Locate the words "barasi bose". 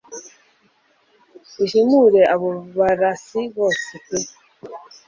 2.77-3.89